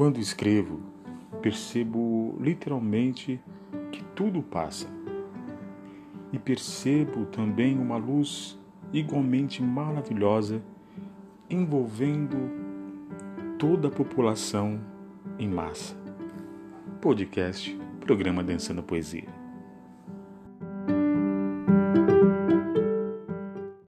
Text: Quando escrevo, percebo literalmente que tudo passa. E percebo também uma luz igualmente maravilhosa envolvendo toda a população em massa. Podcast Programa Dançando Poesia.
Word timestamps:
Quando 0.00 0.18
escrevo, 0.18 0.80
percebo 1.42 2.34
literalmente 2.40 3.38
que 3.92 4.02
tudo 4.14 4.40
passa. 4.40 4.88
E 6.32 6.38
percebo 6.38 7.26
também 7.26 7.78
uma 7.78 7.98
luz 7.98 8.58
igualmente 8.94 9.62
maravilhosa 9.62 10.62
envolvendo 11.50 12.38
toda 13.58 13.88
a 13.88 13.90
população 13.90 14.80
em 15.38 15.50
massa. 15.50 15.94
Podcast 17.02 17.78
Programa 18.00 18.42
Dançando 18.42 18.82
Poesia. 18.82 19.39